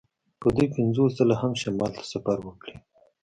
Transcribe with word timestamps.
که 0.41 0.47
دوی 0.55 0.67
پنځوس 0.75 1.11
ځله 1.19 1.35
هم 1.41 1.51
شمال 1.61 1.91
ته 1.97 2.03
سفر 2.11 2.37
وکړي 2.43 2.75